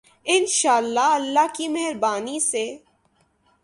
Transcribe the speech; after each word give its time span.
انشاء 0.25 0.75
اللہ، 0.75 1.09
اللہ 1.13 1.45
کی 1.55 1.67
مہربانی 1.67 2.39
سے۔ 2.39 2.77